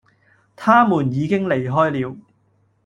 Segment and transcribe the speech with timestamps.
[0.55, 2.17] 他們已經離開了